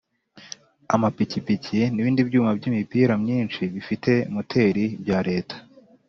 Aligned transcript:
Amapikipiki 0.95 1.79
n’ibindi 1.93 2.21
byuma 2.29 2.49
by’imipira 2.57 3.13
myinshi 3.23 3.61
bifite 3.73 4.11
moteri 4.33 4.83
bya 5.01 5.19
Leta 5.27 5.55